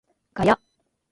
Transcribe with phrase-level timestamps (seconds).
[0.33, 0.59] ガヤ